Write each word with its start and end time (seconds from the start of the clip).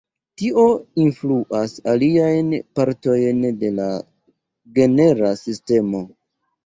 Tio 0.41 0.61
influas 1.01 1.75
aliajn 1.93 2.49
partojn 2.79 3.45
de 3.61 3.71
la 3.81 3.89
genera 4.79 5.35
sistemo. 5.47 6.03